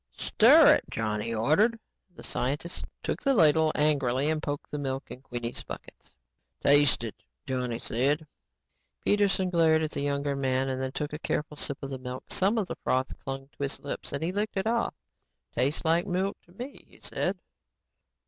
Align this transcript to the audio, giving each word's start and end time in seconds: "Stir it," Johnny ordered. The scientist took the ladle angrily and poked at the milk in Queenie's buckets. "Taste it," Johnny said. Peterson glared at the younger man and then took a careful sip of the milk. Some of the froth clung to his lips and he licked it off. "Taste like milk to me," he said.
"Stir 0.17 0.73
it," 0.73 0.85
Johnny 0.89 1.31
ordered. 1.31 1.77
The 2.15 2.23
scientist 2.23 2.85
took 3.03 3.21
the 3.21 3.35
ladle 3.35 3.71
angrily 3.75 4.31
and 4.31 4.41
poked 4.41 4.65
at 4.65 4.71
the 4.71 4.79
milk 4.79 5.11
in 5.11 5.21
Queenie's 5.21 5.61
buckets. 5.61 6.15
"Taste 6.59 7.03
it," 7.03 7.13
Johnny 7.45 7.77
said. 7.77 8.25
Peterson 9.05 9.51
glared 9.51 9.83
at 9.83 9.91
the 9.91 10.01
younger 10.01 10.35
man 10.35 10.69
and 10.69 10.81
then 10.81 10.91
took 10.91 11.13
a 11.13 11.19
careful 11.19 11.55
sip 11.55 11.77
of 11.83 11.91
the 11.91 11.99
milk. 11.99 12.23
Some 12.31 12.57
of 12.57 12.67
the 12.67 12.77
froth 12.77 13.13
clung 13.23 13.47
to 13.55 13.61
his 13.61 13.79
lips 13.79 14.11
and 14.11 14.23
he 14.23 14.31
licked 14.31 14.57
it 14.57 14.65
off. 14.65 14.95
"Taste 15.55 15.85
like 15.85 16.07
milk 16.07 16.35
to 16.47 16.51
me," 16.51 16.83
he 16.89 16.99
said. 16.99 17.37